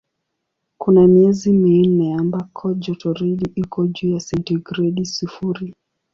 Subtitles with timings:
[0.77, 5.73] Kuna miezi minne ambako jotoridi iko juu ya sentigredi sifuri.